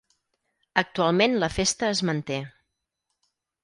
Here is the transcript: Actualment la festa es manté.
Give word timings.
Actualment 0.83 1.37
la 1.45 1.51
festa 1.59 1.93
es 1.97 2.05
manté. 2.11 2.43